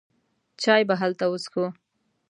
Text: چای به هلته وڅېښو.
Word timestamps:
چای 0.61 0.81
به 0.87 0.95
هلته 1.01 1.25
وڅېښو. 1.29 1.65